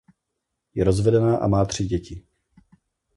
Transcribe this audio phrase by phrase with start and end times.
[0.75, 2.23] Je rozvedená a má tři děti.